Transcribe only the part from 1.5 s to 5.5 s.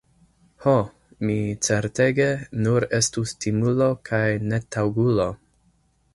certege, nur estus timulo kaj netaŭgulo!